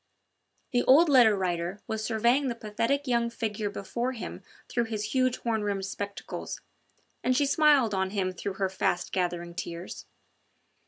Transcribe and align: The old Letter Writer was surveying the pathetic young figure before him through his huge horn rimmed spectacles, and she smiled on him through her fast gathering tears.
The 0.71 0.81
old 0.85 1.09
Letter 1.09 1.35
Writer 1.37 1.79
was 1.85 2.03
surveying 2.03 2.47
the 2.47 2.55
pathetic 2.55 3.05
young 3.05 3.29
figure 3.29 3.69
before 3.69 4.13
him 4.13 4.41
through 4.67 4.85
his 4.85 5.13
huge 5.13 5.37
horn 5.37 5.61
rimmed 5.63 5.85
spectacles, 5.85 6.59
and 7.23 7.37
she 7.37 7.45
smiled 7.45 7.93
on 7.93 8.09
him 8.09 8.31
through 8.31 8.53
her 8.53 8.67
fast 8.67 9.11
gathering 9.11 9.53
tears. 9.53 10.07